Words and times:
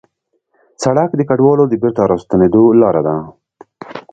سړک 0.83 1.09
د 1.15 1.21
کډوالو 1.29 1.63
د 1.69 1.73
بېرته 1.81 2.01
راستنېدو 2.11 2.63
لاره 2.81 3.01
ده. 3.07 3.15